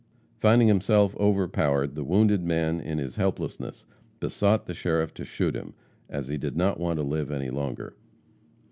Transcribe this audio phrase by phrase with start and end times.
[0.39, 3.85] Finding himself overpowered, the wounded man, in his helplessness,
[4.19, 5.75] besought the sheriff to shoot him,
[6.09, 7.95] as he did not want to live any longer.